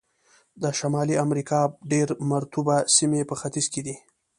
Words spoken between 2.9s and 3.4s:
سیمې په